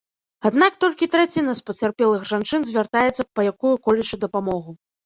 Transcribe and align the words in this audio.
Аднак 0.49 0.79
толькі 0.83 1.09
траціна 1.17 1.53
з 1.61 1.63
пацярпелых 1.69 2.27
жанчын 2.33 2.61
звяртаецца 2.71 3.31
па 3.39 3.51
якую-колечы 3.55 4.15
дапамогу. 4.27 4.71